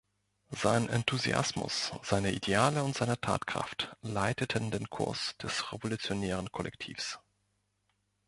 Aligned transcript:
Sein 0.49 0.89
Enthusiasmus, 0.89 1.91
seine 2.01 2.31
Ideale 2.31 2.83
und 2.83 2.95
seine 2.97 3.21
Tatkraft 3.21 3.95
leiteten 4.01 4.71
den 4.71 4.89
Kurs 4.89 5.35
des 5.39 5.71
revolutionären 5.71 6.51
Kollektivs. 6.51 7.19